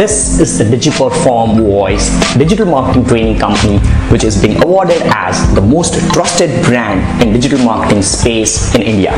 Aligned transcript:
This 0.00 0.40
is 0.40 0.56
the 0.56 0.64
DigiPerform 0.64 1.60
Voice 1.60 2.08
digital 2.32 2.64
marketing 2.64 3.04
training 3.04 3.38
company, 3.38 3.76
which 4.10 4.24
is 4.24 4.40
being 4.40 4.56
awarded 4.64 5.02
as 5.04 5.54
the 5.54 5.60
most 5.60 5.92
trusted 6.14 6.64
brand 6.64 7.22
in 7.22 7.34
digital 7.34 7.58
marketing 7.58 8.00
space 8.00 8.74
in 8.74 8.80
India. 8.80 9.12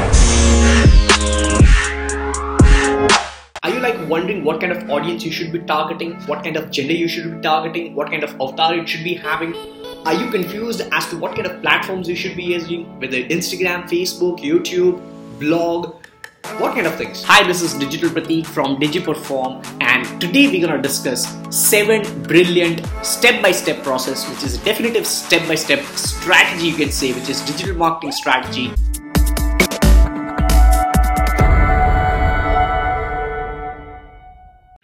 Are 3.62 3.71
you 3.71 3.79
like 3.79 3.96
wondering 4.08 4.42
what 4.42 4.60
kind 4.60 4.72
of 4.72 4.90
audience 4.90 5.24
you 5.24 5.30
should 5.30 5.53
be 5.53 5.60
targeting, 5.60 6.14
what 6.26 6.42
kind 6.42 6.56
of 6.56 6.72
gender 6.72 6.94
you 6.94 7.06
should 7.06 7.33
be 7.33 7.40
targeting, 7.40 7.94
what 7.94 8.10
kind 8.10 8.24
of 8.24 8.35
avatar 8.40 8.74
it 8.74 8.88
should 8.88 9.04
be 9.04 9.14
having? 9.14 9.54
Are 10.04 10.14
you 10.14 10.33
confused 10.33 10.83
as 10.90 11.06
to 11.10 11.17
what 11.17 11.37
kind 11.37 11.46
of 11.46 11.62
platforms 11.62 12.08
you 12.08 12.17
should 12.17 12.35
be 12.35 12.42
using, 12.42 12.99
whether 12.99 13.19
Instagram, 13.19 13.85
Facebook, 13.85 14.40
YouTube, 14.40 15.01
blog, 15.38 16.02
what 16.59 16.74
kind 16.74 16.87
of 16.87 16.95
things? 16.97 17.23
Hi, 17.24 17.47
this 17.47 17.62
is 17.62 17.74
Digital 17.74 18.11
Pratik 18.11 18.47
from 18.47 18.77
DigiPerform, 18.77 19.65
and 19.80 20.20
today 20.20 20.48
we're 20.48 20.66
gonna 20.66 20.83
discuss 20.83 21.37
seven 21.51 22.23
brilliant 22.24 22.84
step-by-step 23.02 23.83
process, 23.83 24.28
which 24.28 24.42
is 24.42 24.60
a 24.60 24.64
definitive 24.64 25.06
step-by-step 25.06 25.84
strategy, 25.97 26.66
you 26.66 26.74
can 26.74 26.91
say, 26.91 27.12
which 27.12 27.28
is 27.28 27.41
digital 27.42 27.77
marketing 27.77 28.12
strategy. 28.12 28.73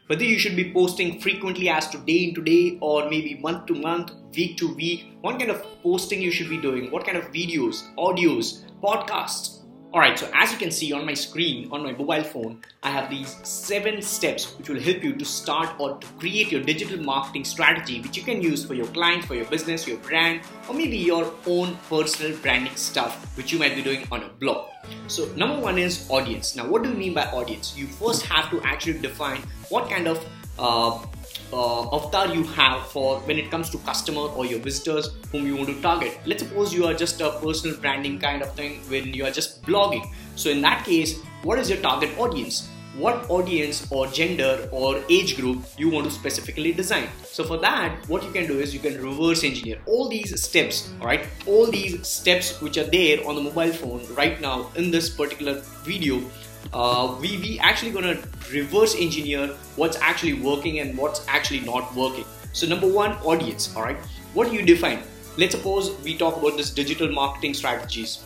Whether 0.07 0.25
you 0.25 0.39
should 0.39 0.57
be 0.57 0.73
posting 0.73 1.21
frequently 1.21 1.69
as 1.69 1.89
to 1.89 1.99
day 1.99 2.25
into 2.29 2.41
day 2.41 2.79
or 2.81 3.11
maybe 3.11 3.39
month 3.43 3.67
to 3.67 3.75
month, 3.75 4.13
week 4.35 4.57
to 4.59 4.75
week, 4.75 5.13
what 5.21 5.39
kind 5.39 5.51
of 5.51 5.63
posting 5.83 6.23
you 6.23 6.31
should 6.31 6.49
be 6.49 6.57
doing, 6.57 6.91
what 6.91 7.05
kind 7.05 7.19
of 7.19 7.25
videos, 7.31 7.95
audios, 7.97 8.65
podcasts, 8.83 9.59
Alright, 9.91 10.19
so 10.19 10.31
as 10.35 10.53
you 10.53 10.59
can 10.59 10.71
see 10.71 10.93
on 10.93 11.07
my 11.07 11.15
screen, 11.15 11.71
on 11.73 11.83
my 11.83 11.93
mobile 11.93 12.23
phone, 12.23 12.61
I 12.83 12.91
have 12.91 13.09
these 13.09 13.35
seven 13.43 14.03
steps 14.03 14.53
which 14.59 14.69
will 14.69 14.79
help 14.79 15.03
you 15.03 15.15
to 15.15 15.25
start 15.25 15.71
or 15.79 15.97
to 15.97 16.07
create 16.19 16.53
your 16.53 16.61
digital 16.61 16.99
marketing 16.99 17.47
strategy 17.47 18.03
which 18.03 18.15
you 18.15 18.23
can 18.23 18.43
use 18.43 18.63
for 18.67 18.75
your 18.75 18.85
clients, 18.89 19.27
for 19.27 19.35
your 19.35 19.47
business, 19.47 19.89
your 19.89 19.97
brand, 20.01 20.43
or 20.69 20.75
maybe 20.75 20.99
your 20.99 21.33
own 21.47 21.75
personal 21.89 22.37
branding 22.41 22.77
stuff 22.77 23.35
which 23.35 23.51
you 23.51 23.59
might 23.59 23.75
be 23.75 23.83
doing 23.83 24.07
on 24.13 24.25
a 24.25 24.29
blog. 24.29 24.69
So, 25.07 25.25
number 25.37 25.59
one 25.59 25.79
is 25.79 26.07
audience. 26.11 26.55
Now, 26.55 26.67
what 26.67 26.83
do 26.83 26.91
you 26.91 26.95
mean 26.95 27.15
by 27.15 27.25
audience? 27.31 27.75
You 27.75 27.87
first 27.87 28.27
have 28.27 28.51
to 28.51 28.61
actually 28.65 28.99
define 28.99 29.41
what 29.71 29.89
kind 29.89 30.07
of 30.07 30.23
uh, 30.59 30.99
uh, 31.53 31.95
avatar 31.95 32.35
you 32.35 32.45
have 32.45 32.87
for 32.89 33.21
when 33.21 33.39
it 33.39 33.51
comes 33.51 33.71
to 33.71 33.79
customer 33.79 34.21
or 34.21 34.47
your 34.47 34.61
visitors 34.61 35.11
whom 35.33 35.47
you 35.47 35.57
want 35.57 35.69
to 35.69 35.81
target. 35.81 36.19
Let's 36.27 36.43
suppose 36.43 36.73
you 36.73 36.87
are 36.87 36.95
just 36.95 37.21
a 37.21 37.31
personal 37.41 37.77
branding 37.77 38.19
kind 38.19 38.43
of 38.43 38.55
thing 38.55 38.81
when 38.89 39.15
you 39.15 39.25
are 39.25 39.31
just 39.31 39.63
blogging. 39.63 40.07
So 40.37 40.51
in 40.51 40.61
that 40.63 40.85
case, 40.85 41.21
what 41.43 41.59
is 41.59 41.71
your 41.71 41.81
target 41.81 42.19
audience? 42.19 42.69
What 42.97 43.31
audience 43.31 43.87
or 43.93 44.09
gender 44.09 44.69
or 44.73 45.01
age 45.09 45.37
group 45.37 45.65
you 45.77 45.89
want 45.89 46.07
to 46.07 46.11
specifically 46.11 46.73
design. 46.73 47.09
So 47.23 47.45
for 47.45 47.57
that, 47.59 48.09
what 48.09 48.25
you 48.25 48.33
can 48.33 48.49
do 48.49 48.59
is 48.59 48.75
you 48.75 48.81
can 48.81 49.01
reverse 49.01 49.45
engineer 49.45 49.79
all 49.87 50.09
these 50.09 50.43
steps, 50.43 50.93
all 51.01 51.07
right? 51.07 51.25
All 51.47 51.67
these 51.71 52.05
steps 52.07 52.61
which 52.61 52.77
are 52.77 52.91
there 52.91 53.25
on 53.25 53.37
the 53.37 53.41
mobile 53.41 53.73
phone 53.73 54.05
right 54.15 54.41
now 54.41 54.73
in 54.75 54.91
this 54.91 55.09
particular 55.11 55.63
video 55.85 56.21
uh, 56.73 57.17
we 57.21 57.39
we 57.39 57.59
actually 57.59 57.93
gonna 57.93 58.19
reverse 58.53 58.95
engineer 58.97 59.49
what's 59.77 59.97
actually 60.01 60.35
working 60.35 60.81
and 60.81 60.97
what's 60.97 61.27
actually 61.29 61.61
not 61.61 61.95
working. 61.95 62.25
So 62.53 62.67
number 62.67 62.87
one, 62.87 63.13
audience. 63.25 63.75
All 63.77 63.83
right, 63.83 63.97
what 64.35 64.51
do 64.51 64.55
you 64.55 64.63
define? 64.63 65.03
Let's 65.37 65.55
suppose 65.55 65.93
we 66.03 66.17
talk 66.17 66.37
about 66.37 66.57
this 66.57 66.71
digital 66.71 67.11
marketing 67.11 67.55
strategies. 67.55 68.25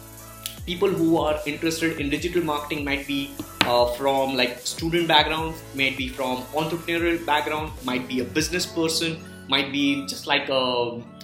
People 0.67 0.89
who 0.89 1.19
are 1.19 1.39
interested 1.47 2.01
in 2.01 2.09
digital 2.09 2.43
marketing 2.43 2.85
might 2.85 3.07
be 3.07 3.31
uh, 3.67 3.87
from 3.95 4.37
like 4.37 4.61
student 4.61 5.09
background, 5.09 5.55
might 5.75 5.97
be 5.97 6.09
from 6.09 6.43
entrepreneurial 6.55 7.25
background, 7.27 7.73
might 7.85 8.09
be 8.09 8.21
a 8.21 8.25
business 8.25 8.67
person, 8.67 9.19
might 9.55 9.71
be 9.73 10.07
just 10.13 10.27
like 10.27 10.49
a 10.49 10.63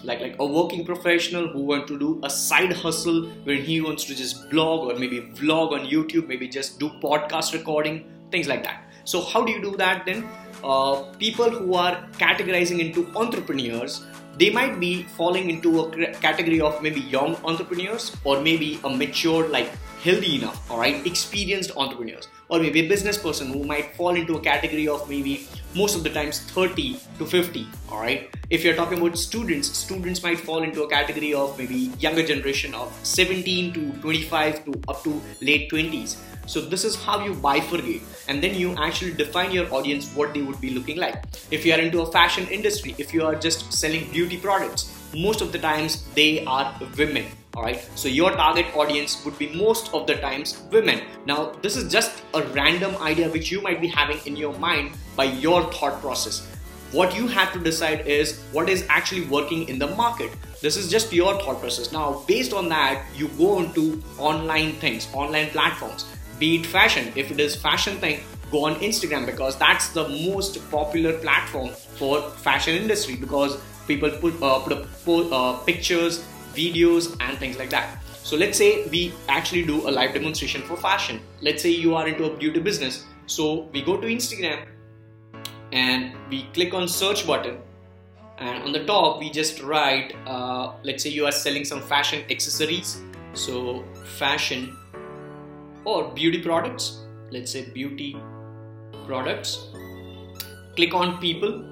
like 0.08 0.20
like 0.24 0.36
a 0.38 0.46
working 0.56 0.84
professional 0.88 1.48
who 1.52 1.62
want 1.70 1.86
to 1.90 1.98
do 2.02 2.10
a 2.28 2.30
side 2.30 2.72
hustle 2.82 3.22
when 3.44 3.62
he 3.68 3.80
wants 3.86 4.04
to 4.10 4.18
just 4.20 4.50
blog 4.50 4.90
or 4.90 4.98
maybe 4.98 5.20
vlog 5.40 5.72
on 5.78 5.86
YouTube, 5.94 6.28
maybe 6.28 6.48
just 6.58 6.78
do 6.82 6.90
podcast 7.06 7.56
recording, 7.58 8.04
things 8.30 8.48
like 8.52 8.62
that. 8.68 8.84
So 9.04 9.22
how 9.22 9.44
do 9.44 9.52
you 9.52 9.62
do 9.62 9.74
that 9.82 10.04
then? 10.04 10.28
Uh, 10.62 11.02
people 11.24 11.50
who 11.50 11.74
are 11.74 11.94
categorizing 12.18 12.80
into 12.80 13.06
entrepreneurs, 13.16 14.04
they 14.38 14.50
might 14.50 14.78
be 14.78 15.04
falling 15.18 15.50
into 15.50 15.80
a 15.80 16.12
category 16.26 16.60
of 16.60 16.82
maybe 16.82 17.00
young 17.00 17.36
entrepreneurs 17.44 18.14
or 18.24 18.40
maybe 18.40 18.78
a 18.84 18.90
mature 18.90 19.48
like 19.48 19.70
healthy 20.02 20.36
enough, 20.36 20.70
all 20.70 20.78
right, 20.78 21.06
experienced 21.06 21.72
entrepreneurs, 21.76 22.28
or 22.48 22.60
maybe 22.60 22.80
a 22.80 22.88
business 22.88 23.18
person 23.18 23.52
who 23.52 23.64
might 23.64 23.94
fall 23.96 24.14
into 24.14 24.36
a 24.36 24.40
category 24.40 24.86
of 24.88 25.08
maybe 25.08 25.46
most 25.74 25.96
of 25.96 26.02
the 26.02 26.10
times 26.10 26.40
30 26.40 26.98
to 27.18 27.26
50, 27.26 27.66
all 27.90 28.00
right. 28.00 28.34
If 28.50 28.64
you're 28.64 28.76
talking 28.76 28.98
about 28.98 29.18
students, 29.18 29.76
students 29.76 30.22
might 30.22 30.40
fall 30.40 30.62
into 30.62 30.82
a 30.82 30.88
category 30.88 31.34
of 31.34 31.58
maybe 31.58 31.90
younger 31.98 32.22
generation 32.22 32.74
of 32.74 32.92
17 33.02 33.72
to 33.74 33.92
25 34.00 34.64
to 34.64 34.80
up 34.88 35.02
to 35.04 35.20
late 35.42 35.70
20s. 35.70 36.16
So 36.46 36.62
this 36.62 36.84
is 36.84 36.96
how 36.96 37.22
you 37.22 37.34
bifurcate 37.34 38.00
and 38.26 38.42
then 38.42 38.54
you 38.54 38.74
actually 38.78 39.12
define 39.12 39.50
your 39.50 39.70
audience 39.72 40.10
what 40.14 40.32
they 40.32 40.40
would 40.40 40.58
be 40.62 40.70
looking 40.70 40.96
like. 40.96 41.22
If 41.50 41.66
you 41.66 41.74
are 41.74 41.78
into 41.78 42.00
a 42.00 42.10
fashion 42.10 42.46
industry, 42.48 42.94
if 42.96 43.12
you 43.12 43.22
are 43.26 43.34
just 43.34 43.70
selling 43.70 44.10
beauty 44.10 44.38
products, 44.38 44.90
most 45.14 45.42
of 45.42 45.52
the 45.52 45.58
times 45.58 46.04
they 46.14 46.46
are 46.46 46.74
women 46.96 47.26
alright 47.58 47.80
so 47.96 48.08
your 48.08 48.30
target 48.40 48.66
audience 48.76 49.24
would 49.24 49.36
be 49.38 49.48
most 49.54 49.92
of 49.92 50.06
the 50.06 50.14
times 50.14 50.62
women. 50.70 51.00
Now 51.26 51.52
this 51.62 51.76
is 51.76 51.90
just 51.92 52.22
a 52.34 52.42
random 52.58 52.96
idea 53.02 53.28
which 53.28 53.50
you 53.50 53.60
might 53.60 53.80
be 53.80 53.88
having 53.88 54.20
in 54.26 54.36
your 54.36 54.56
mind 54.58 54.92
by 55.16 55.24
your 55.24 55.64
thought 55.72 56.00
process. 56.00 56.46
What 56.92 57.16
you 57.16 57.26
have 57.26 57.52
to 57.52 57.58
decide 57.58 58.06
is 58.06 58.38
what 58.52 58.68
is 58.68 58.86
actually 58.88 59.26
working 59.26 59.68
in 59.68 59.78
the 59.78 59.88
market. 59.88 60.30
This 60.62 60.76
is 60.76 60.90
just 60.90 61.12
your 61.12 61.34
thought 61.42 61.60
process. 61.60 61.92
Now 61.92 62.22
based 62.28 62.52
on 62.52 62.68
that 62.68 63.04
you 63.16 63.28
go 63.36 63.58
into 63.60 64.02
online 64.18 64.72
things 64.74 65.08
online 65.12 65.50
platforms. 65.50 66.06
Be 66.38 66.56
it 66.60 66.66
fashion. 66.66 67.12
If 67.16 67.32
it 67.32 67.40
is 67.40 67.56
fashion 67.56 67.98
thing 67.98 68.20
go 68.50 68.64
on 68.64 68.76
instagram 68.76 69.26
because 69.26 69.58
that's 69.58 69.88
the 69.90 70.08
most 70.08 70.54
popular 70.70 71.12
platform 71.18 71.68
for 71.96 72.22
fashion 72.44 72.74
industry 72.74 73.14
because 73.14 73.58
people 73.86 74.10
put, 74.22 74.42
uh, 74.42 74.58
put 74.60 74.72
up 74.72 75.32
uh, 75.32 75.52
pictures 75.64 76.24
videos 76.58 77.16
and 77.20 77.38
things 77.38 77.58
like 77.58 77.70
that. 77.70 78.02
So 78.22 78.36
let's 78.36 78.58
say 78.58 78.86
we 78.88 79.12
actually 79.28 79.64
do 79.64 79.88
a 79.88 79.90
live 79.90 80.12
demonstration 80.14 80.62
for 80.62 80.76
fashion. 80.76 81.20
Let's 81.40 81.62
say 81.62 81.70
you 81.70 81.94
are 81.94 82.08
into 82.08 82.24
a 82.24 82.36
beauty 82.36 82.60
business. 82.60 83.04
So 83.26 83.68
we 83.72 83.82
go 83.82 83.96
to 83.96 84.06
Instagram 84.06 84.66
and 85.72 86.14
we 86.30 86.44
click 86.54 86.74
on 86.74 86.88
search 86.88 87.26
button 87.26 87.58
and 88.38 88.62
on 88.64 88.72
the 88.72 88.84
top 88.84 89.18
we 89.20 89.30
just 89.30 89.62
write 89.62 90.14
uh, 90.26 90.72
let's 90.82 91.02
say 91.02 91.10
you 91.10 91.26
are 91.26 91.32
selling 91.32 91.64
some 91.64 91.82
fashion 91.82 92.24
accessories 92.30 93.02
so 93.34 93.84
fashion 94.04 94.76
or 95.84 96.08
beauty 96.14 96.40
products 96.42 97.02
let's 97.30 97.52
say 97.52 97.68
beauty 97.70 98.16
products 99.06 99.68
click 100.76 100.94
on 100.94 101.18
people 101.18 101.64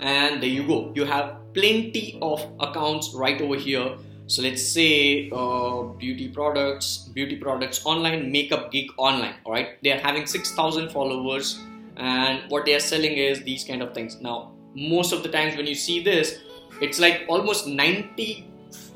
and 0.00 0.42
there 0.42 0.48
you 0.48 0.66
go 0.66 0.92
you 0.94 1.04
have 1.04 1.36
plenty 1.54 2.18
of 2.22 2.46
accounts 2.60 3.12
right 3.14 3.40
over 3.42 3.56
here 3.56 3.96
so 4.28 4.42
let's 4.42 4.62
say 4.62 5.30
uh, 5.30 5.82
beauty 6.02 6.28
products 6.28 7.08
beauty 7.18 7.36
products 7.36 7.80
online 7.86 8.30
makeup 8.30 8.70
geek 8.70 8.90
online 8.98 9.34
all 9.44 9.52
right 9.52 9.82
they 9.82 9.90
are 9.90 10.00
having 10.00 10.26
6000 10.26 10.90
followers 10.90 11.58
and 11.96 12.42
what 12.50 12.66
they 12.66 12.74
are 12.74 12.80
selling 12.80 13.12
is 13.12 13.42
these 13.42 13.64
kind 13.64 13.82
of 13.82 13.94
things. 13.94 14.20
Now 14.20 14.52
most 14.74 15.12
of 15.12 15.22
the 15.22 15.30
times 15.30 15.56
when 15.56 15.66
you 15.66 15.74
see 15.74 16.02
this 16.02 16.38
it's 16.82 17.00
like 17.00 17.24
almost 17.28 17.66
90 17.66 18.44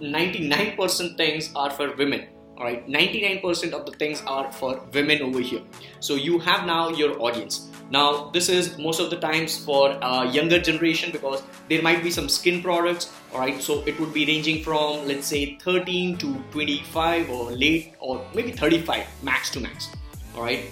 99% 0.01 1.17
things 1.17 1.51
are 1.57 1.71
for 1.71 1.95
women 1.97 2.29
all 2.59 2.65
right 2.65 2.87
99% 2.87 3.73
of 3.73 3.87
the 3.87 3.93
things 3.93 4.23
are 4.27 4.53
for 4.53 4.81
women 4.93 5.23
over 5.23 5.41
here. 5.41 5.63
So 6.01 6.15
you 6.15 6.39
have 6.41 6.67
now 6.67 6.91
your 6.91 7.21
audience. 7.21 7.71
Now, 7.91 8.31
this 8.31 8.49
is 8.49 8.79
most 8.79 9.01
of 9.01 9.11
the 9.11 9.19
times 9.19 9.63
for 9.63 10.03
uh, 10.03 10.25
younger 10.25 10.59
generation 10.59 11.13
because 11.13 11.43
there 11.69 11.83
might 11.83 12.03
be 12.03 12.11
some 12.11 12.27
skin 12.27 12.63
products, 12.63 13.13
alright? 13.33 13.63
So 13.63 13.83
it 13.87 13.99
would 13.99 14.13
be 14.13 14.27
ranging 14.27 14.63
from 14.63 15.07
let's 15.07 15.27
say 15.27 15.57
13 15.57 16.19
to 16.19 16.35
25 16.53 17.31
or 17.31 17.53
late 17.53 17.95
or 18.01 18.25
maybe 18.35 18.53
35 18.53 19.07
max 19.23 19.51
to 19.51 19.61
max, 19.61 19.89
alright? 20.37 20.65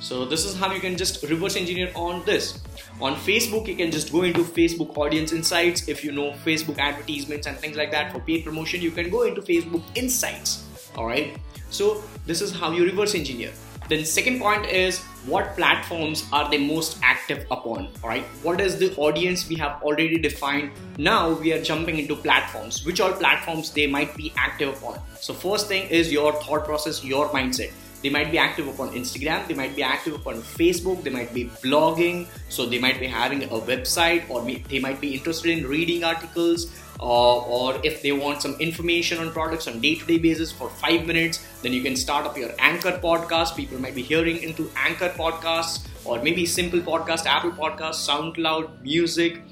So 0.00 0.26
this 0.26 0.44
is 0.44 0.54
how 0.54 0.70
you 0.70 0.80
can 0.80 0.98
just 0.98 1.22
reverse 1.22 1.56
engineer 1.56 1.90
on 1.94 2.22
this. 2.26 2.62
On 3.00 3.14
Facebook, 3.16 3.66
you 3.66 3.74
can 3.74 3.90
just 3.90 4.12
go 4.12 4.22
into 4.22 4.40
Facebook 4.44 4.96
Audience 4.98 5.32
Insights. 5.32 5.88
If 5.88 6.04
you 6.04 6.12
know 6.12 6.32
Facebook 6.44 6.78
advertisements 6.78 7.46
and 7.46 7.56
things 7.56 7.76
like 7.76 7.90
that 7.92 8.12
for 8.12 8.20
paid 8.20 8.44
promotion, 8.44 8.82
you 8.82 8.90
can 8.90 9.08
go 9.08 9.22
into 9.22 9.40
Facebook 9.40 9.82
Insights. 9.94 10.90
All 10.94 11.06
right. 11.06 11.36
So 11.70 12.02
this 12.26 12.42
is 12.42 12.52
how 12.52 12.70
you 12.72 12.84
reverse 12.84 13.14
engineer. 13.14 13.50
Then 13.88 14.04
second 14.04 14.40
point 14.40 14.66
is 14.66 15.00
what 15.26 15.56
platforms 15.56 16.24
are 16.32 16.50
they 16.50 16.58
most 16.58 16.98
active 17.02 17.46
upon? 17.50 17.88
Right, 18.02 18.24
what 18.42 18.60
is 18.60 18.78
the 18.78 18.94
audience 18.96 19.48
we 19.48 19.56
have 19.56 19.82
already 19.82 20.18
defined? 20.18 20.72
Now 20.96 21.32
we 21.32 21.52
are 21.52 21.62
jumping 21.62 21.98
into 21.98 22.16
platforms. 22.16 22.84
Which 22.86 23.00
all 23.00 23.12
platforms 23.12 23.72
they 23.72 23.86
might 23.86 24.16
be 24.16 24.32
active 24.36 24.76
upon? 24.76 25.00
So 25.20 25.34
first 25.34 25.68
thing 25.68 25.88
is 25.88 26.10
your 26.12 26.32
thought 26.32 26.64
process, 26.64 27.04
your 27.04 27.28
mindset. 27.28 27.72
they 28.04 28.10
might 28.10 28.30
be 28.30 28.38
active 28.40 28.66
upon 28.70 28.90
instagram 28.98 29.46
they 29.48 29.54
might 29.58 29.74
be 29.76 29.82
active 29.82 30.14
upon 30.16 30.40
facebook 30.56 31.02
they 31.04 31.10
might 31.10 31.32
be 31.36 31.44
blogging 31.64 32.26
so 32.56 32.66
they 32.72 32.78
might 32.78 33.00
be 33.00 33.06
having 33.06 33.44
a 33.44 33.60
website 33.70 34.28
or 34.28 34.42
they 34.72 34.78
might 34.78 35.00
be 35.00 35.14
interested 35.14 35.50
in 35.56 35.66
reading 35.66 36.04
articles 36.04 36.66
uh, 37.04 37.40
or 37.56 37.78
if 37.84 38.00
they 38.00 38.12
want 38.12 38.40
some 38.40 38.54
information 38.66 39.18
on 39.18 39.30
products 39.30 39.68
on 39.68 39.78
day-to-day 39.80 40.16
basis 40.18 40.50
for 40.50 40.70
five 40.70 41.06
minutes 41.06 41.46
then 41.62 41.72
you 41.72 41.82
can 41.82 41.94
start 41.94 42.24
up 42.24 42.38
your 42.38 42.50
anchor 42.58 42.92
podcast. 43.02 43.54
People 43.54 43.78
might 43.78 43.94
be 43.94 44.02
hearing 44.02 44.42
into 44.42 44.70
anchor 44.74 45.10
podcasts 45.10 45.86
or 46.06 46.22
maybe 46.22 46.46
simple 46.46 46.80
podcast 46.80 47.26
apple 47.26 47.50
podcast 47.50 48.00
soundcloud 48.08 48.80
music. 48.82 49.42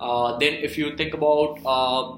Uh, 0.00 0.36
then 0.38 0.52
if 0.52 0.76
you 0.76 0.94
think 0.96 1.14
about 1.14 1.58
uh, 1.64 2.16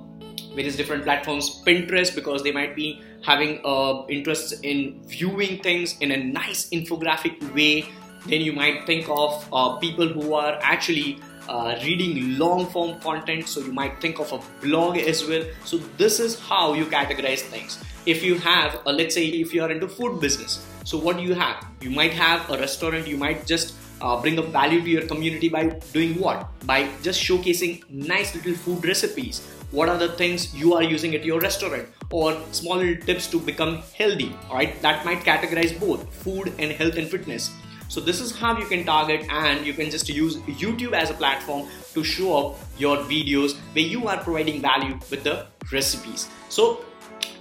various 0.57 0.77
different 0.77 1.05
platforms 1.05 1.63
pinterest 1.65 2.15
because 2.17 2.43
they 2.43 2.53
might 2.53 2.75
be 2.75 3.01
having 3.25 3.61
uh, 3.65 4.05
interest 4.09 4.65
in 4.65 5.01
viewing 5.05 5.63
things 5.63 5.97
in 6.01 6.11
a 6.11 6.17
nice 6.17 6.69
infographic 6.71 7.55
way 7.55 7.89
then 8.27 8.41
you 8.41 8.53
might 8.53 8.87
think 8.87 9.07
of 9.09 9.49
uh, 9.53 9.77
people 9.77 10.09
who 10.09 10.35
are 10.35 10.59
actually 10.63 11.19
uh, 11.51 11.77
reading 11.83 12.39
long 12.39 12.67
form 12.67 12.99
content 13.01 13.49
so 13.49 13.61
you 13.61 13.73
might 13.73 14.01
think 14.01 14.21
of 14.21 14.33
a 14.33 14.41
blog 14.65 14.97
as 14.99 15.27
well. 15.27 15.45
So 15.65 15.79
this 16.03 16.21
is 16.21 16.39
how 16.39 16.75
you 16.75 16.87
categorize 16.87 17.41
things. 17.55 17.83
If 18.07 18.23
you 18.23 18.39
have 18.39 18.81
a, 18.87 18.93
let's 18.93 19.15
say 19.15 19.27
if 19.27 19.53
you 19.53 19.63
are 19.65 19.71
into 19.71 19.89
food 19.89 20.21
business 20.21 20.65
so 20.85 20.99
what 20.99 21.17
do 21.19 21.23
you 21.23 21.35
have? 21.35 21.67
You 21.81 21.91
might 21.91 22.13
have 22.13 22.49
a 22.51 22.59
restaurant 22.59 23.07
you 23.07 23.17
might 23.17 23.47
just 23.47 23.75
uh, 24.01 24.21
bring 24.21 24.39
up 24.39 24.47
value 24.47 24.81
to 24.81 24.89
your 24.89 25.07
community 25.07 25.49
by 25.49 25.65
doing 25.93 26.19
what? 26.19 26.49
By 26.67 26.89
just 27.03 27.23
showcasing 27.23 27.89
nice 27.91 28.35
little 28.35 28.55
food 28.55 28.87
recipes. 28.87 29.47
What 29.73 29.89
are 29.89 29.99
the 29.99 30.09
things 30.09 30.55
you 30.55 30.75
are 30.75 30.83
using 30.83 31.15
at 31.15 31.25
your 31.25 31.39
restaurant? 31.41 31.89
Or 32.11 32.41
small 32.51 32.81
tips 33.07 33.27
to 33.29 33.39
become 33.39 33.83
healthy 33.97 34.35
all 34.49 34.57
right? 34.57 34.81
That 34.83 35.05
might 35.05 35.21
categorize 35.21 35.79
both 35.79 36.13
food 36.15 36.53
and 36.59 36.73
health 36.73 36.97
and 36.97 37.09
fitness 37.09 37.51
so 37.91 38.01
this 38.01 38.21
is 38.21 38.31
how 38.31 38.57
you 38.57 38.67
can 38.67 38.85
target 38.85 39.27
and 39.29 39.67
you 39.67 39.73
can 39.75 39.91
just 39.91 40.09
use 40.09 40.37
YouTube 40.61 40.93
as 40.93 41.11
a 41.11 41.15
platform 41.15 41.67
to 41.93 42.05
show 42.05 42.37
up 42.37 42.59
your 42.79 42.99
videos 42.99 43.57
where 43.73 43.85
you 43.85 44.07
are 44.07 44.17
providing 44.17 44.63
value 44.63 44.97
with 45.11 45.25
the 45.25 45.49
recipes. 45.73 46.29
So 46.49 46.85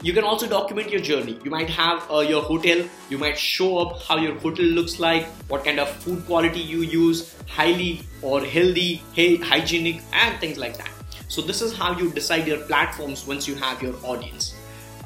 you 0.01 0.11
can 0.11 0.23
also 0.23 0.47
document 0.47 0.89
your 0.89 1.01
journey. 1.01 1.37
You 1.43 1.51
might 1.51 1.69
have 1.69 2.09
uh, 2.09 2.21
your 2.21 2.41
hotel, 2.41 2.83
you 3.11 3.19
might 3.19 3.37
show 3.37 3.77
up 3.77 4.01
how 4.01 4.17
your 4.17 4.39
hotel 4.39 4.65
looks 4.65 4.99
like, 4.99 5.27
what 5.49 5.63
kind 5.63 5.79
of 5.79 5.87
food 5.87 6.25
quality 6.25 6.61
you 6.61 6.81
use, 6.81 7.35
highly 7.47 8.01
or 8.23 8.43
healthy, 8.43 9.03
hygienic, 9.15 10.01
and 10.13 10.39
things 10.39 10.57
like 10.57 10.79
that. 10.79 10.89
So, 11.27 11.43
this 11.43 11.61
is 11.61 11.77
how 11.77 11.95
you 11.95 12.09
decide 12.09 12.47
your 12.47 12.57
platforms 12.61 13.27
once 13.27 13.47
you 13.47 13.53
have 13.53 13.83
your 13.83 13.93
audience. 14.03 14.55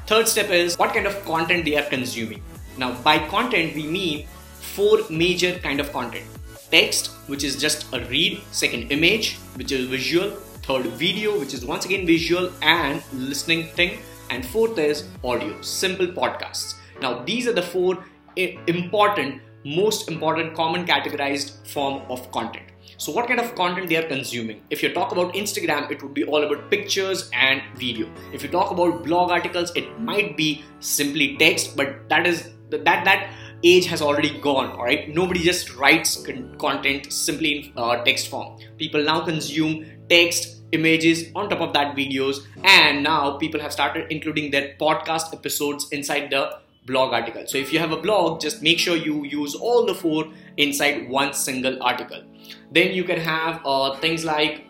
Third 0.06 0.26
step 0.26 0.48
is 0.48 0.78
what 0.78 0.94
kind 0.94 1.06
of 1.06 1.22
content 1.26 1.66
they 1.66 1.76
are 1.76 1.88
consuming. 1.90 2.42
Now, 2.78 2.94
by 3.02 3.18
content, 3.28 3.74
we 3.74 3.86
mean 3.86 4.26
four 4.64 4.98
major 5.10 5.58
kind 5.58 5.80
of 5.80 5.92
content. 5.92 6.26
Text 6.70 7.12
which 7.26 7.44
is 7.44 7.56
just 7.56 7.86
a 7.92 8.00
read 8.06 8.40
second 8.50 8.90
image 8.90 9.36
which 9.56 9.72
is 9.72 9.86
visual 9.86 10.30
third 10.66 10.86
video 11.04 11.38
which 11.38 11.54
is 11.54 11.64
once 11.64 11.84
again 11.84 12.06
visual 12.06 12.50
and 12.62 13.02
listening 13.12 13.66
thing 13.78 13.98
and 14.30 14.44
fourth 14.44 14.78
is 14.78 15.06
audio 15.22 15.60
simple 15.60 16.06
podcasts. 16.06 16.74
Now 17.00 17.22
these 17.24 17.46
are 17.46 17.52
the 17.52 17.62
four 17.62 18.04
eh, 18.36 18.56
important 18.66 19.42
most 19.64 20.08
important 20.10 20.54
common 20.54 20.86
categorized 20.86 21.66
form 21.66 22.02
of 22.10 22.30
content. 22.32 22.66
So 22.96 23.12
what 23.12 23.26
kind 23.28 23.40
of 23.40 23.54
content 23.54 23.88
they 23.88 23.96
are 23.96 24.08
consuming? 24.08 24.62
If 24.70 24.82
you 24.82 24.92
talk 24.92 25.12
about 25.12 25.34
instagram 25.34 25.90
it 25.90 26.02
would 26.02 26.14
be 26.14 26.24
all 26.24 26.42
about 26.42 26.70
pictures 26.70 27.30
and 27.32 27.62
video. 27.76 28.08
If 28.32 28.42
you 28.42 28.48
talk 28.48 28.70
about 28.70 29.04
blog 29.04 29.30
articles 29.30 29.72
it 29.76 30.00
might 30.00 30.36
be 30.36 30.64
simply 30.80 31.36
text 31.36 31.76
but 31.76 32.08
that 32.08 32.26
is 32.26 32.50
that 32.70 32.84
that 32.84 33.30
age 33.64 33.86
has 33.86 34.02
already 34.02 34.38
gone 34.38 34.72
all 34.72 34.84
right? 34.84 35.08
Nobody 35.08 35.42
just 35.42 35.74
writes 35.74 36.24
content 36.58 37.12
simply 37.12 37.52
in 37.52 37.72
uh, 37.76 38.04
text 38.04 38.28
form. 38.28 38.58
People 38.78 39.02
now 39.02 39.24
consume 39.24 39.86
text 40.08 40.62
images 40.72 41.30
on 41.34 41.48
top 41.48 41.60
of 41.60 41.72
that 41.72 41.96
videos 41.96 42.44
and 42.64 43.02
now 43.02 43.38
people 43.38 43.60
have 43.60 43.72
started 43.72 44.06
including 44.10 44.50
their 44.50 44.74
podcast 44.80 45.32
episodes 45.32 45.88
inside 45.92 46.30
the 46.30 46.58
blog 46.86 47.14
article. 47.14 47.44
So 47.46 47.56
if 47.56 47.72
you 47.72 47.78
have 47.78 47.92
a 47.92 47.96
blog 47.96 48.40
just 48.40 48.62
make 48.62 48.78
sure 48.78 48.96
you 48.96 49.24
use 49.24 49.54
all 49.54 49.86
the 49.86 49.94
four 49.94 50.26
inside 50.58 51.08
one 51.08 51.32
single 51.32 51.82
article. 51.82 52.22
Then 52.70 52.92
you 52.92 53.04
can 53.04 53.18
have 53.18 53.62
uh, 53.64 53.96
things 53.98 54.24
like 54.24 54.64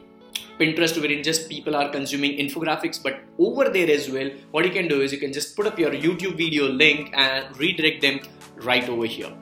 Pinterest 0.58 1.00
wherein 1.00 1.22
just 1.22 1.48
people 1.48 1.74
are 1.74 1.90
consuming 1.90 2.38
infographics, 2.38 3.02
but 3.02 3.18
over 3.38 3.68
there 3.70 3.90
as 3.90 4.08
well, 4.08 4.30
what 4.52 4.64
you 4.64 4.70
can 4.70 4.86
do 4.86 5.00
is 5.00 5.12
you 5.12 5.18
can 5.18 5.32
just 5.32 5.56
put 5.56 5.66
up 5.66 5.78
your 5.78 5.90
YouTube 5.90 6.36
video 6.36 6.68
link 6.68 7.12
and 7.14 7.56
redirect 7.58 8.00
them 8.02 8.20
right 8.56 8.88
over 8.88 9.06
here. 9.06 9.32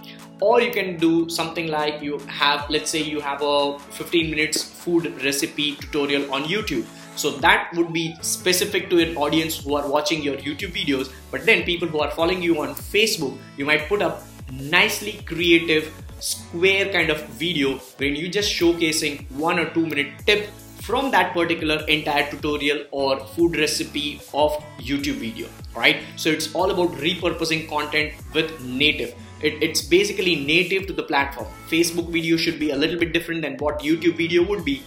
Or 0.41 0.61
you 0.61 0.73
can 0.73 0.97
do 0.97 1.29
something 1.29 1.69
like 1.69 2.03
you 2.03 2.19
have 2.21 2.69
let's 2.69 2.91
say 2.91 3.01
you 3.03 3.21
have 3.21 3.43
a 3.43 3.79
15 3.79 4.31
minutes 4.31 4.63
food 4.63 5.23
recipe 5.23 5.77
tutorial 5.77 6.33
on 6.33 6.45
youtube. 6.45 6.85
So 7.15 7.31
that 7.39 7.71
would 7.77 7.93
be 7.93 8.17
specific 8.23 8.89
to 8.91 8.99
an 8.99 9.17
audience 9.17 9.59
who 9.59 9.75
are 9.77 9.89
watching 9.89 10.23
your 10.23 10.37
youtube 10.37 10.73
videos 10.73 11.13
but 11.31 11.45
then 11.45 11.63
people 11.63 11.87
who 11.87 12.01
are 12.01 12.11
following 12.11 12.43
you 12.43 12.61
on 12.63 12.75
facebook 12.75 13.37
you 13.59 13.67
might 13.67 13.87
put 13.87 14.01
up 14.01 14.23
nicely 14.51 15.21
creative 15.27 15.93
square 16.21 16.91
kind 16.93 17.11
of 17.11 17.23
video 17.45 17.79
when 17.99 18.17
you 18.17 18.29
just 18.29 18.51
showcasing 18.51 19.31
one 19.33 19.59
or 19.59 19.69
two 19.75 19.87
minute 19.87 20.13
tip 20.25 20.49
from 20.83 21.11
that 21.13 21.33
particular 21.33 21.85
entire 21.87 22.29
tutorial 22.31 22.85
or 22.91 23.21
food 23.35 23.57
recipe 23.57 24.21
of 24.35 24.53
YouTube 24.79 25.19
video, 25.27 25.49
right? 25.77 25.99
So 26.17 26.29
it's 26.29 26.53
all 26.55 26.71
about 26.71 26.91
repurposing 26.99 27.69
content 27.69 28.15
with 28.35 28.61
native. 28.65 29.15
It, 29.41 29.63
it's 29.63 29.83
basically 29.83 30.37
native 30.37 30.87
to 30.89 30.93
the 30.93 31.05
platform. 31.05 31.47
Facebook 31.69 32.11
video 32.11 32.37
should 32.37 32.59
be 32.59 32.71
a 32.71 32.77
little 32.77 32.99
bit 32.99 33.13
different 33.13 33.43
than 33.43 33.57
what 33.59 33.79
YouTube 33.81 34.17
video 34.17 34.45
would 34.45 34.65
be, 34.65 34.83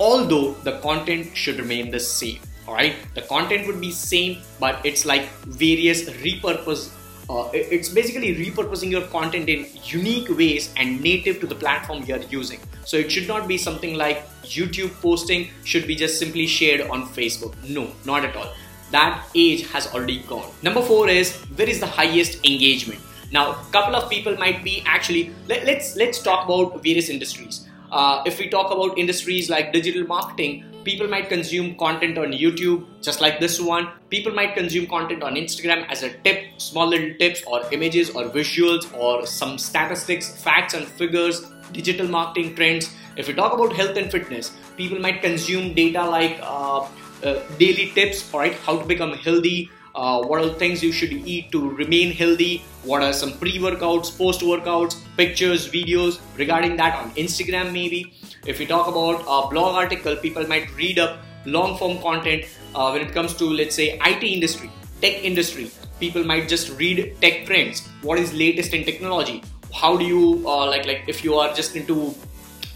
although 0.00 0.52
the 0.64 0.78
content 0.80 1.36
should 1.36 1.58
remain 1.58 1.90
the 1.90 2.00
same. 2.00 2.40
Alright, 2.66 2.96
the 3.14 3.22
content 3.22 3.68
would 3.68 3.80
be 3.80 3.92
same, 3.92 4.42
but 4.58 4.84
it's 4.84 5.06
like 5.06 5.28
various 5.44 6.10
repurpose 6.10 6.90
uh, 7.28 7.50
it's 7.52 7.88
basically 7.88 8.34
repurposing 8.36 8.90
your 8.90 9.06
content 9.08 9.48
in 9.48 9.66
unique 9.84 10.28
ways 10.36 10.72
and 10.76 11.00
native 11.00 11.40
to 11.40 11.46
the 11.46 11.54
platform 11.54 12.04
you're 12.06 12.22
using. 12.30 12.60
So 12.84 12.96
it 12.96 13.10
should 13.10 13.26
not 13.26 13.48
be 13.48 13.58
something 13.58 13.94
like 13.94 14.28
YouTube 14.42 14.92
posting 15.00 15.48
should 15.64 15.86
be 15.86 15.96
just 15.96 16.18
simply 16.18 16.46
shared 16.46 16.82
on 16.82 17.08
Facebook. 17.08 17.54
No, 17.68 17.90
not 18.04 18.24
at 18.24 18.36
all. 18.36 18.52
That 18.92 19.24
age 19.34 19.68
has 19.72 19.88
already 19.88 20.20
gone. 20.22 20.48
Number 20.62 20.80
four 20.80 21.08
is 21.08 21.34
where 21.56 21.68
is 21.68 21.80
the 21.80 21.86
highest 21.86 22.44
engagement? 22.46 23.00
Now, 23.32 23.50
a 23.50 23.64
couple 23.72 23.96
of 23.96 24.08
people 24.08 24.36
might 24.36 24.62
be 24.62 24.84
actually 24.86 25.32
let, 25.48 25.66
let's 25.66 25.96
let's 25.96 26.22
talk 26.22 26.44
about 26.44 26.80
various 26.84 27.08
industries. 27.08 27.66
Uh, 27.90 28.22
if 28.24 28.38
we 28.38 28.48
talk 28.48 28.70
about 28.70 28.96
industries 28.96 29.50
like 29.50 29.72
digital 29.72 30.06
marketing, 30.06 30.64
people 30.86 31.08
might 31.08 31.28
consume 31.28 31.74
content 31.74 32.16
on 32.16 32.30
YouTube, 32.30 32.86
just 33.02 33.20
like 33.20 33.40
this 33.40 33.60
one. 33.60 33.88
People 34.08 34.32
might 34.32 34.54
consume 34.54 34.86
content 34.86 35.24
on 35.24 35.34
Instagram 35.34 35.84
as 35.90 36.04
a 36.04 36.10
tip, 36.18 36.44
small 36.58 36.86
little 36.86 37.12
tips 37.18 37.42
or 37.44 37.60
images 37.72 38.10
or 38.10 38.24
visuals 38.26 38.86
or 38.96 39.26
some 39.26 39.58
statistics, 39.58 40.40
facts 40.42 40.74
and 40.74 40.86
figures, 40.86 41.44
digital 41.72 42.06
marketing 42.06 42.54
trends. 42.54 42.94
If 43.16 43.26
we 43.26 43.34
talk 43.34 43.52
about 43.52 43.72
health 43.72 43.96
and 43.96 44.12
fitness, 44.12 44.52
people 44.76 45.00
might 45.00 45.22
consume 45.22 45.74
data 45.74 46.08
like 46.08 46.38
uh, 46.40 46.86
uh, 47.24 47.42
daily 47.58 47.90
tips, 47.90 48.32
right, 48.32 48.54
how 48.54 48.78
to 48.78 48.86
become 48.86 49.14
healthy, 49.14 49.68
uh, 49.96 50.22
what 50.22 50.40
are 50.40 50.46
the 50.46 50.54
things 50.54 50.82
you 50.82 50.92
should 50.92 51.12
eat 51.12 51.50
to 51.52 51.70
remain 51.70 52.12
healthy, 52.12 52.62
what 52.84 53.02
are 53.02 53.12
some 53.12 53.32
pre 53.38 53.58
workouts, 53.58 54.16
post 54.16 54.42
workouts, 54.42 54.96
pictures, 55.16 55.68
videos 55.68 56.20
regarding 56.36 56.76
that 56.76 56.98
on 57.02 57.10
Instagram, 57.12 57.72
maybe. 57.72 58.12
If 58.46 58.58
we 58.58 58.66
talk 58.66 58.86
about 58.88 59.22
a 59.22 59.48
blog 59.48 59.74
article, 59.74 60.14
people 60.16 60.46
might 60.46 60.74
read 60.76 60.98
up 60.98 61.18
long 61.46 61.78
form 61.78 61.98
content 62.02 62.44
uh, 62.74 62.90
when 62.90 63.02
it 63.02 63.12
comes 63.12 63.34
to, 63.34 63.46
let's 63.46 63.74
say, 63.74 63.98
IT 64.04 64.22
industry, 64.22 64.70
tech 65.00 65.24
industry. 65.24 65.70
People 65.98 66.24
might 66.24 66.46
just 66.46 66.78
read 66.78 67.16
tech 67.22 67.46
trends, 67.46 67.88
what 68.02 68.18
is 68.18 68.34
latest 68.34 68.74
in 68.74 68.84
technology, 68.84 69.42
how 69.72 69.96
do 69.96 70.04
you 70.04 70.42
uh, 70.46 70.66
like 70.66 70.86
like 70.86 71.04
if 71.06 71.24
you 71.24 71.34
are 71.34 71.52
just 71.54 71.74
into 71.74 72.14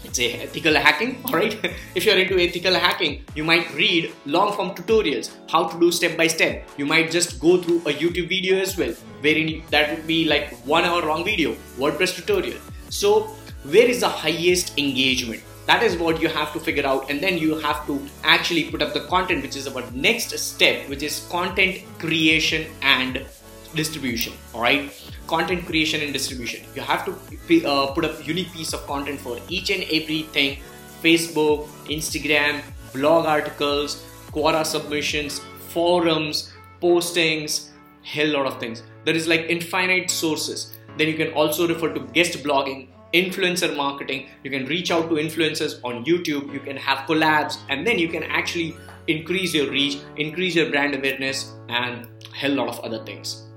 let's 0.03 0.17
say 0.17 0.33
ethical 0.41 0.75
hacking 0.75 1.21
all 1.25 1.35
right 1.35 1.57
if 1.95 2.05
you're 2.05 2.17
into 2.17 2.39
ethical 2.39 2.73
hacking 2.73 3.23
you 3.35 3.43
might 3.43 3.73
read 3.73 4.11
long 4.25 4.51
form 4.53 4.71
tutorials 4.71 5.31
how 5.49 5.67
to 5.67 5.79
do 5.79 5.91
step 5.91 6.17
by 6.17 6.27
step. 6.27 6.67
You 6.77 6.85
might 6.85 7.11
just 7.11 7.39
go 7.39 7.61
through 7.61 7.79
a 7.79 7.93
youtube 7.93 8.29
video 8.29 8.59
as 8.59 8.77
well 8.77 8.93
wherein 9.21 9.63
that 9.69 9.95
would 9.95 10.07
be 10.07 10.25
like 10.25 10.53
one 10.65 10.83
hour 10.85 11.05
long 11.05 11.23
video 11.23 11.55
wordpress 11.77 12.15
tutorial. 12.15 12.57
So 12.89 13.23
where 13.63 13.87
is 13.87 13.99
the 14.01 14.09
highest 14.09 14.77
engagement? 14.77 15.43
That 15.67 15.83
is 15.83 15.95
what 15.97 16.21
you 16.21 16.27
have 16.27 16.51
to 16.53 16.59
figure 16.59 16.85
out 16.85 17.09
and 17.09 17.21
then 17.21 17.37
you 17.37 17.57
have 17.59 17.85
to 17.87 18.01
actually 18.23 18.63
put 18.71 18.81
up 18.81 18.93
the 18.93 19.01
content 19.01 19.43
which 19.43 19.55
is 19.55 19.67
our 19.67 19.83
next 19.91 20.37
step 20.37 20.89
which 20.89 21.03
is 21.03 21.27
content 21.29 21.83
creation 21.99 22.69
and 22.81 23.25
distribution 23.75 24.33
all 24.53 24.61
right? 24.61 24.91
Content 25.27 25.65
creation 25.65 26.01
and 26.01 26.13
distribution. 26.13 26.65
You 26.75 26.81
have 26.81 27.05
to 27.05 27.67
uh, 27.67 27.93
put 27.93 28.05
up 28.05 28.27
unique 28.27 28.51
piece 28.51 28.73
of 28.73 28.85
content 28.85 29.19
for 29.19 29.39
each 29.47 29.69
and 29.69 29.83
everything. 29.83 30.59
Facebook 31.01 31.67
instagram 31.89 32.61
blog 32.93 33.25
articles 33.25 34.05
quora 34.31 34.63
submissions 34.63 35.41
forums 35.69 36.53
postings 36.81 37.69
hell 38.03 38.27
lot 38.33 38.45
of 38.45 38.59
things. 38.59 38.83
There 39.05 39.15
is 39.15 39.27
like 39.27 39.45
infinite 39.49 40.09
sources. 40.09 40.77
Then 40.97 41.07
you 41.07 41.15
can 41.15 41.31
also 41.33 41.67
refer 41.67 41.93
to 41.93 42.01
guest 42.13 42.43
blogging 42.43 42.89
influencer 43.13 43.75
marketing. 43.75 44.29
You 44.43 44.51
can 44.51 44.65
reach 44.65 44.91
out 44.91 45.09
to 45.09 45.15
influencers 45.15 45.79
on 45.83 46.05
youtube. 46.05 46.53
You 46.53 46.59
can 46.59 46.77
have 46.77 46.99
collabs. 47.07 47.57
And 47.69 47.85
then 47.85 47.99
you 47.99 48.07
can 48.07 48.23
actually 48.23 48.75
increase 49.07 49.53
your 49.53 49.69
reach 49.69 49.99
increase 50.17 50.55
your 50.55 50.69
brand 50.69 50.93
awareness 50.95 51.53
and 51.69 52.07
a 52.31 52.35
hell 52.35 52.51
lot 52.51 52.67
of 52.67 52.79
other 52.81 53.03
things 53.03 53.50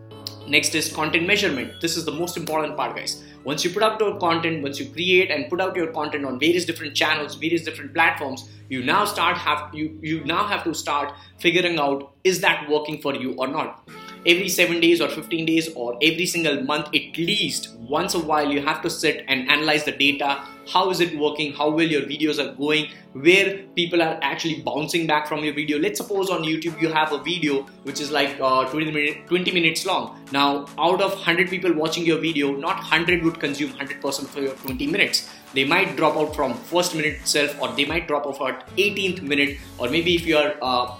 next 0.46 0.74
is 0.74 0.92
content 0.92 1.26
measurement. 1.26 1.80
This 1.80 1.96
is 1.96 2.04
the 2.04 2.12
most 2.12 2.36
important 2.36 2.76
part 2.76 2.96
guys. 2.96 3.22
Once 3.44 3.62
you 3.62 3.70
put 3.70 3.82
out 3.82 4.00
your 4.00 4.18
content 4.18 4.62
once 4.62 4.80
you 4.80 4.86
create 4.90 5.30
and 5.30 5.48
put 5.50 5.60
out 5.60 5.76
your 5.76 5.88
content 5.88 6.24
on 6.24 6.38
various 6.38 6.64
different 6.64 6.94
channels 6.94 7.34
various 7.34 7.62
different 7.62 7.92
platforms 7.92 8.48
you 8.70 8.82
now 8.82 9.04
start 9.04 9.36
have 9.36 9.74
you 9.74 9.98
you 10.02 10.24
now 10.24 10.46
have 10.46 10.64
to 10.64 10.72
start 10.72 11.12
figuring 11.38 11.78
out 11.78 12.12
is 12.24 12.40
that 12.40 12.68
working 12.70 13.00
for 13.02 13.14
you 13.14 13.34
or 13.34 13.46
not 13.46 13.86
every 14.26 14.48
7 14.48 14.80
days 14.80 15.00
or 15.00 15.08
15 15.08 15.46
days 15.46 15.68
or 15.74 15.96
every 16.02 16.26
single 16.26 16.62
month 16.62 16.86
at 16.88 17.16
least 17.18 17.74
once 17.78 18.14
a 18.14 18.18
while 18.18 18.50
you 18.50 18.60
have 18.62 18.80
to 18.82 18.90
sit 18.90 19.24
and 19.28 19.48
analyze 19.50 19.84
the 19.84 19.92
data. 19.92 20.42
How 20.66 20.88
is 20.90 21.00
it 21.00 21.18
working? 21.18 21.52
How 21.52 21.68
well 21.68 21.86
your 21.86 22.02
videos 22.02 22.38
are 22.38 22.54
going? 22.54 22.88
Where 23.12 23.58
people 23.76 24.00
are 24.00 24.18
actually 24.22 24.62
bouncing 24.62 25.06
back 25.06 25.26
from 25.26 25.44
your 25.44 25.52
video? 25.52 25.78
Let's 25.78 25.98
suppose 25.98 26.30
on 26.30 26.42
youtube 26.42 26.80
you 26.80 26.88
have 26.88 27.12
a 27.12 27.18
video 27.18 27.62
which 27.82 28.00
is 28.00 28.10
like 28.10 28.40
uh, 28.40 28.64
20, 28.70 28.90
minute, 28.90 29.26
20 29.26 29.52
minutes 29.52 29.84
long. 29.84 30.18
Now 30.32 30.66
out 30.78 31.02
of 31.02 31.12
100 31.12 31.50
people 31.50 31.72
watching 31.74 32.06
your 32.06 32.18
video 32.18 32.52
not 32.52 32.76
100 32.76 33.22
would 33.22 33.38
consume 33.38 33.72
100% 33.72 34.26
for 34.26 34.40
your 34.40 34.54
20 34.54 34.86
minutes. 34.86 35.28
They 35.52 35.64
might 35.64 35.96
drop 35.96 36.16
out 36.16 36.34
from 36.34 36.54
first 36.54 36.94
minute 36.94 37.14
itself 37.20 37.60
or 37.60 37.68
they 37.72 37.84
might 37.84 38.08
drop 38.08 38.26
off 38.26 38.40
at 38.40 38.66
18th 38.76 39.22
minute 39.22 39.58
or 39.78 39.88
maybe 39.88 40.14
if 40.14 40.26
you 40.26 40.36
are 40.38 40.54
uh, 40.62 40.96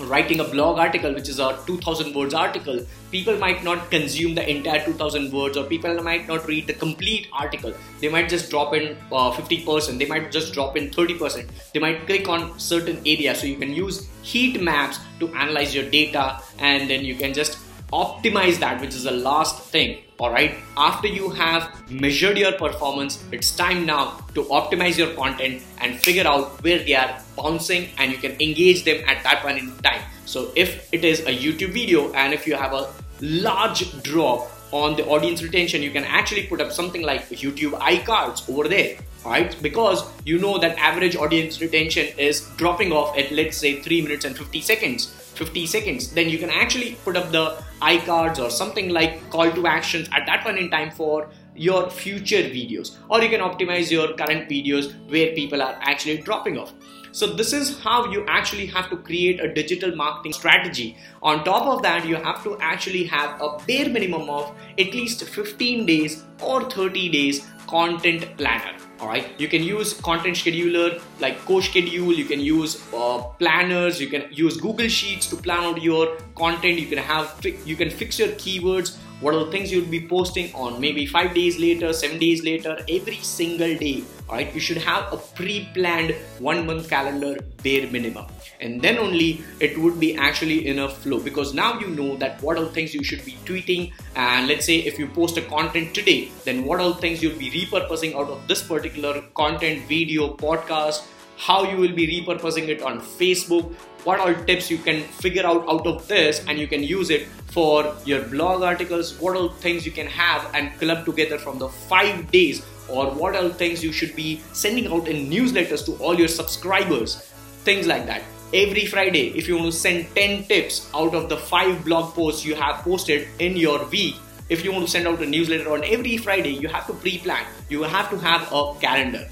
writing 0.00 0.40
a 0.40 0.44
blog 0.44 0.78
article 0.78 1.12
which 1.14 1.28
is 1.28 1.38
a 1.38 1.58
2000 1.66 2.14
words 2.14 2.34
article 2.34 2.84
people 3.10 3.36
might 3.38 3.64
not 3.64 3.90
consume 3.90 4.34
the 4.34 4.48
entire 4.48 4.84
2000 4.84 5.32
words 5.32 5.56
or 5.56 5.64
people 5.64 6.02
might 6.02 6.26
not 6.28 6.46
read 6.46 6.66
the 6.66 6.74
complete 6.74 7.28
article. 7.32 7.72
They 8.00 8.08
might 8.08 8.28
just 8.28 8.50
drop 8.50 8.74
in 8.74 8.96
uh, 9.12 9.32
50% 9.32 9.98
they 9.98 10.06
might 10.06 10.30
just 10.30 10.52
drop 10.52 10.76
in 10.76 10.90
30% 10.90 11.48
they 11.72 11.80
might 11.80 12.06
click 12.06 12.28
on 12.28 12.58
certain 12.58 12.98
areas. 13.06 13.40
So 13.40 13.46
you 13.46 13.56
can 13.56 13.72
use 13.72 14.08
heat 14.22 14.60
maps 14.60 14.98
to 15.20 15.28
analyze 15.34 15.74
your 15.74 15.88
data 15.88 16.40
and 16.58 16.90
then 16.90 17.04
you 17.04 17.14
can 17.14 17.32
just 17.32 17.58
optimize 17.92 18.58
that 18.58 18.80
which 18.80 18.94
is 18.94 19.04
the 19.04 19.10
last 19.10 19.62
thing. 19.70 19.98
All 20.18 20.30
right? 20.30 20.54
After 20.76 21.08
you 21.08 21.30
have 21.30 21.70
measured 21.90 22.38
your 22.38 22.52
performance 22.52 23.22
it's 23.32 23.54
time 23.54 23.86
now 23.86 24.20
to 24.34 24.44
optimize 24.44 24.96
your 24.98 25.14
content 25.14 25.62
and 25.80 26.00
figure 26.00 26.26
out 26.26 26.62
where 26.64 26.78
they 26.78 26.94
are 26.94 27.20
bouncing 27.36 27.88
and 27.98 28.10
you 28.10 28.18
can 28.18 28.32
engage 28.40 28.84
them 28.84 29.02
at 29.06 29.22
that 29.24 29.42
point 29.42 29.58
in 29.58 29.76
time. 29.78 30.02
So 30.24 30.50
if 30.56 30.92
it 30.92 31.04
is 31.04 31.20
a 31.20 31.36
youtube 31.36 31.72
video 31.72 32.12
and 32.12 32.32
if 32.32 32.46
you 32.46 32.56
have 32.56 32.72
a 32.72 32.92
large 33.20 34.02
drop 34.02 34.50
on 34.72 34.96
the 34.96 35.06
audience 35.06 35.42
retention 35.42 35.82
you 35.82 35.90
can 35.90 36.04
actually 36.04 36.46
put 36.46 36.60
up 36.60 36.72
something 36.72 37.02
like 37.02 37.28
youtube 37.28 37.72
iCards 37.80 38.48
over 38.50 38.68
there 38.68 38.96
right? 39.26 39.56
Because 39.60 40.04
you 40.24 40.38
know 40.38 40.58
that 40.58 40.78
average 40.78 41.16
audience 41.16 41.60
retention 41.60 42.06
is 42.18 42.48
dropping 42.56 42.92
off 42.92 43.16
at 43.18 43.32
let's 43.32 43.56
say 43.56 43.80
3 43.80 44.02
minutes 44.02 44.24
and 44.24 44.36
50 44.36 44.60
seconds. 44.60 45.06
50 45.34 45.66
seconds. 45.66 46.12
Then 46.12 46.30
you 46.30 46.38
can 46.38 46.50
actually 46.50 46.96
put 47.04 47.16
up 47.16 47.30
the 47.30 47.62
iCards 47.82 48.38
or 48.38 48.50
something 48.50 48.88
like 48.88 49.28
call 49.30 49.50
to 49.50 49.66
actions 49.66 50.08
at 50.12 50.24
that 50.26 50.42
point 50.44 50.58
in 50.58 50.70
time 50.70 50.90
for 50.90 51.28
your 51.54 51.90
future 51.90 52.42
videos. 52.42 52.96
Or 53.08 53.22
you 53.22 53.28
can 53.28 53.40
optimize 53.40 53.90
your 53.90 54.14
current 54.14 54.48
videos 54.48 54.94
where 55.10 55.34
people 55.34 55.60
are 55.60 55.76
actually 55.80 56.18
dropping 56.18 56.58
off 56.58 56.72
so 57.16 57.26
this 57.26 57.54
is 57.54 57.78
how 57.80 58.12
you 58.12 58.26
actually 58.28 58.66
have 58.66 58.90
to 58.90 58.96
create 58.98 59.40
a 59.40 59.50
digital 59.50 59.96
marketing 59.96 60.34
strategy. 60.34 60.98
On 61.22 61.42
top 61.44 61.66
of 61.66 61.82
that 61.82 62.06
you 62.06 62.16
have 62.16 62.42
to 62.44 62.58
actually 62.60 63.04
have 63.04 63.40
a 63.40 63.56
bare 63.66 63.88
minimum 63.88 64.28
of 64.28 64.54
at 64.78 64.92
least 64.92 65.24
15 65.24 65.86
days 65.86 66.24
or 66.42 66.68
30 66.70 67.08
days 67.08 67.46
content 67.66 68.36
planner 68.36 68.76
all 69.00 69.08
right? 69.08 69.28
You 69.38 69.48
can 69.48 69.62
use 69.62 69.94
content 69.94 70.36
scheduler 70.36 71.00
like 71.18 71.38
CoSchedule 71.46 72.14
you 72.14 72.26
can 72.26 72.40
use 72.40 72.82
uh, 72.92 73.22
planners 73.38 73.98
you 73.98 74.08
can 74.08 74.26
use 74.30 74.58
google 74.58 74.88
sheets 74.88 75.26
to 75.28 75.36
plan 75.36 75.64
out 75.64 75.80
your 75.80 76.18
content 76.34 76.78
you 76.78 76.86
can 76.86 76.98
have 76.98 77.34
you 77.64 77.76
can 77.76 77.88
fix 77.88 78.18
your 78.18 78.28
keywords 78.44 78.98
what 79.20 79.34
are 79.34 79.44
the 79.44 79.50
things 79.50 79.72
you'll 79.72 79.86
be 79.86 80.06
posting 80.06 80.54
on? 80.54 80.80
Maybe 80.80 81.06
five 81.06 81.34
days 81.34 81.58
later 81.58 81.92
seven 81.92 82.18
days 82.18 82.44
later 82.44 82.78
every 82.88 83.16
single 83.16 83.74
day. 83.76 84.04
All 84.28 84.34
right 84.34 84.52
you 84.54 84.60
should 84.60 84.76
have 84.78 85.12
a 85.12 85.16
pre-planned 85.16 86.14
one 86.38 86.66
month 86.66 86.90
calendar 86.90 87.38
bare 87.62 87.86
minimum. 87.90 88.26
And 88.60 88.82
then 88.82 88.98
only 88.98 89.42
it 89.60 89.78
would 89.78 89.98
be 89.98 90.16
actually 90.16 90.66
in 90.66 90.78
a 90.80 90.88
flow. 90.88 91.20
Because 91.20 91.54
now 91.54 91.78
you 91.80 91.88
know 91.88 92.16
that 92.16 92.42
what 92.42 92.58
are 92.58 92.64
the 92.64 92.70
things 92.70 92.94
you 92.94 93.04
should 93.04 93.24
be 93.24 93.38
tweeting. 93.44 93.92
And 94.14 94.48
let's 94.48 94.66
say 94.66 94.76
if 94.76 94.98
you 94.98 95.08
post 95.08 95.36
a 95.38 95.42
content 95.42 95.94
today 95.94 96.30
then 96.44 96.64
what 96.64 96.80
are 96.80 96.88
the 96.88 97.00
things 97.00 97.22
you'll 97.22 97.38
be 97.38 97.50
repurposing 97.50 98.14
out 98.14 98.28
of 98.28 98.46
this 98.48 98.62
particular 98.62 99.22
content 99.34 99.86
video 99.88 100.34
podcast 100.36 101.06
how 101.36 101.64
you 101.70 101.76
will 101.76 101.92
be 101.92 102.06
repurposing 102.06 102.68
it 102.68 102.82
on 102.82 103.00
Facebook, 103.00 103.72
what 104.04 104.20
all 104.20 104.34
tips 104.46 104.70
you 104.70 104.78
can 104.78 105.02
figure 105.02 105.44
out 105.44 105.68
out 105.68 105.86
of 105.86 106.06
this 106.08 106.44
and 106.48 106.58
you 106.58 106.66
can 106.66 106.82
use 106.82 107.10
it 107.10 107.26
for 107.48 107.94
your 108.04 108.22
blog 108.22 108.62
articles, 108.62 109.18
what 109.20 109.36
all 109.36 109.48
things 109.48 109.84
you 109.84 109.92
can 109.92 110.06
have 110.06 110.48
and 110.54 110.78
club 110.78 111.04
together 111.04 111.38
from 111.38 111.58
the 111.58 111.68
five 111.68 112.30
days 112.30 112.64
or 112.88 113.10
what 113.10 113.34
all 113.34 113.48
things 113.48 113.82
you 113.82 113.92
should 113.92 114.14
be 114.14 114.40
sending 114.52 114.86
out 114.86 115.08
in 115.08 115.28
newsletters 115.28 115.84
to 115.84 115.92
all 116.02 116.18
your 116.18 116.28
subscribers, 116.28 117.16
things 117.64 117.86
like 117.86 118.06
that. 118.06 118.22
Every 118.54 118.86
Friday, 118.86 119.36
if 119.36 119.48
you 119.48 119.56
want 119.58 119.72
to 119.72 119.78
send 119.78 120.06
10 120.14 120.44
tips 120.44 120.88
out 120.94 121.14
of 121.14 121.28
the 121.28 121.36
five 121.36 121.84
blog 121.84 122.14
posts 122.14 122.44
you 122.44 122.54
have 122.54 122.76
posted 122.84 123.26
in 123.40 123.56
your 123.56 123.84
week, 123.86 124.14
if 124.48 124.64
you 124.64 124.70
want 124.70 124.84
to 124.84 124.90
send 124.90 125.08
out 125.08 125.20
a 125.20 125.26
newsletter 125.26 125.72
on 125.72 125.82
every 125.82 126.16
Friday, 126.16 126.50
you 126.50 126.68
have 126.68 126.86
to 126.86 126.92
pre 126.92 127.18
plan. 127.18 127.44
You 127.68 127.82
have 127.82 128.08
to 128.10 128.18
have 128.18 128.42
a 128.52 128.74
calendar 128.80 129.28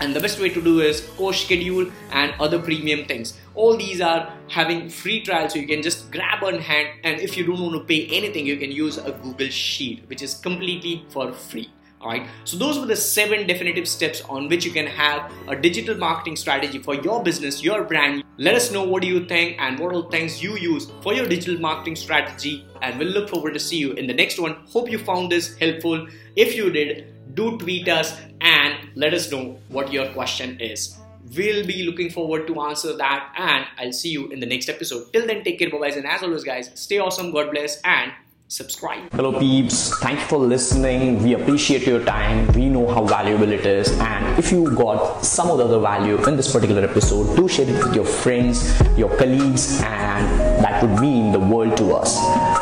and 0.00 0.14
the 0.14 0.20
best 0.20 0.40
way 0.40 0.48
to 0.48 0.62
do 0.62 0.80
is 0.80 1.00
CoSchedule 1.18 1.92
and 2.10 2.34
other 2.40 2.58
premium 2.58 3.06
things 3.06 3.38
all 3.54 3.76
these 3.76 4.00
are 4.00 4.32
having 4.48 4.88
free 4.88 5.22
trial 5.22 5.48
so 5.48 5.58
you 5.58 5.66
can 5.66 5.82
just 5.82 6.10
grab 6.10 6.42
on 6.44 6.58
hand 6.58 6.88
and 7.04 7.20
if 7.20 7.36
you 7.36 7.46
don't 7.46 7.60
want 7.60 7.74
to 7.74 7.84
pay 7.84 8.06
anything 8.16 8.46
you 8.46 8.56
can 8.56 8.70
use 8.70 8.98
a 8.98 9.12
google 9.12 9.48
sheet 9.48 10.04
which 10.08 10.22
is 10.22 10.34
completely 10.34 11.04
for 11.08 11.32
free 11.32 11.70
Alright, 11.98 12.28
so 12.44 12.58
those 12.58 12.78
were 12.78 12.84
the 12.84 12.94
seven 12.94 13.46
definitive 13.46 13.88
steps 13.88 14.20
on 14.28 14.48
which 14.48 14.66
you 14.66 14.70
can 14.70 14.86
have 14.86 15.32
a 15.48 15.56
digital 15.56 15.96
marketing 15.96 16.36
strategy 16.36 16.78
for 16.78 16.94
your 16.94 17.22
business, 17.22 17.64
your 17.64 17.84
brand. 17.84 18.22
Let 18.36 18.54
us 18.54 18.70
know 18.70 18.84
what 18.84 19.02
you 19.02 19.24
think 19.24 19.56
and 19.58 19.78
what 19.78 19.94
are 19.94 20.08
things 20.10 20.42
you 20.42 20.56
use 20.56 20.88
for 21.00 21.14
your 21.14 21.26
digital 21.26 21.58
marketing 21.58 21.96
strategy. 21.96 22.66
And 22.82 22.98
we'll 22.98 23.08
look 23.08 23.30
forward 23.30 23.54
to 23.54 23.58
see 23.58 23.78
you 23.78 23.92
in 23.92 24.06
the 24.06 24.12
next 24.12 24.38
one. 24.38 24.56
Hope 24.68 24.90
you 24.90 24.98
found 24.98 25.32
this 25.32 25.56
helpful. 25.56 26.06
If 26.36 26.54
you 26.54 26.70
did, 26.70 27.15
do 27.36 27.58
tweet 27.58 27.88
us 27.88 28.18
and 28.40 28.74
let 28.94 29.14
us 29.14 29.30
know 29.30 29.58
what 29.68 29.92
your 29.92 30.08
question 30.12 30.58
is. 30.58 30.96
We'll 31.36 31.66
be 31.66 31.84
looking 31.84 32.10
forward 32.10 32.46
to 32.46 32.60
answer 32.62 32.96
that 32.96 33.32
and 33.36 33.66
I'll 33.78 33.92
see 33.92 34.10
you 34.10 34.28
in 34.28 34.40
the 34.40 34.46
next 34.46 34.68
episode. 34.68 35.12
Till 35.12 35.26
then, 35.26 35.44
take 35.44 35.58
care, 35.58 35.70
bye 35.70 35.78
bye, 35.78 35.88
and 35.88 36.06
as 36.06 36.22
always, 36.22 36.44
guys, 36.44 36.70
stay 36.74 36.98
awesome, 36.98 37.32
God 37.32 37.50
bless, 37.50 37.80
and 37.82 38.12
subscribe. 38.48 39.12
Hello, 39.12 39.38
peeps. 39.38 39.98
Thank 39.98 40.20
you 40.20 40.26
for 40.26 40.38
listening. 40.38 41.22
We 41.22 41.34
appreciate 41.34 41.86
your 41.86 42.02
time. 42.04 42.46
We 42.52 42.68
know 42.68 42.86
how 42.86 43.04
valuable 43.04 43.50
it 43.50 43.66
is. 43.66 43.90
And 43.98 44.38
if 44.38 44.52
you 44.52 44.74
got 44.74 45.24
some 45.24 45.50
of 45.50 45.58
the 45.58 45.64
other 45.64 45.80
value 45.80 46.16
in 46.26 46.36
this 46.36 46.52
particular 46.52 46.84
episode, 46.84 47.36
do 47.36 47.48
share 47.48 47.68
it 47.68 47.84
with 47.84 47.94
your 47.94 48.06
friends, 48.06 48.80
your 48.96 49.14
colleagues, 49.18 49.82
and 49.82 50.64
that 50.64 50.80
would 50.80 51.00
mean 51.00 51.32
the 51.32 51.40
world 51.40 51.76
to 51.78 51.92
us. 51.92 52.16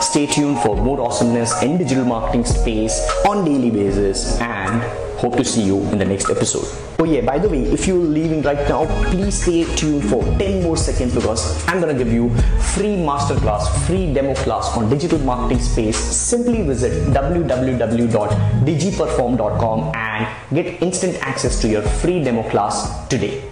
Stay 0.05 0.27
tuned 0.27 0.59
for 0.61 0.77
more 0.77 1.01
awesomeness 1.01 1.63
in 1.63 1.79
digital 1.79 2.05
marketing 2.05 2.45
space 2.45 3.01
on 3.25 3.43
daily 3.45 3.71
basis 3.71 4.39
and 4.39 4.83
hope 5.19 5.35
to 5.37 5.45
see 5.45 5.63
you 5.63 5.81
in 5.93 5.99
the 5.99 6.05
next 6.05 6.29
episode. 6.29 6.67
Oh 6.99 7.05
yeah, 7.05 7.23
by 7.23 7.39
the 7.39 7.49
way, 7.49 7.63
if 7.63 7.87
you're 7.89 7.97
leaving 7.97 8.43
right 8.43 8.69
now, 8.69 8.85
please 9.11 9.41
stay 9.43 9.65
tuned 9.77 10.05
for 10.05 10.23
10 10.39 10.63
more 10.63 10.77
seconds 10.77 11.15
because 11.15 11.67
I'm 11.67 11.81
gonna 11.81 11.95
give 11.95 12.13
you 12.13 12.29
free 12.75 12.97
masterclass, 13.09 13.67
free 13.87 14.13
demo 14.13 14.35
class 14.35 14.77
on 14.77 14.91
digital 14.91 15.19
marketing 15.21 15.61
space. 15.61 15.97
Simply 15.97 16.61
visit 16.63 16.93
www.digiperform.com 17.15 19.93
and 19.95 20.29
get 20.55 20.83
instant 20.83 21.17
access 21.23 21.59
to 21.63 21.69
your 21.69 21.81
free 21.83 22.23
demo 22.23 22.43
class 22.51 23.09
today. 23.09 23.43